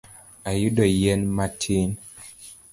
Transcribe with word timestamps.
Ayudo 0.51 0.83
yien 0.99 1.21
matin 1.35 1.89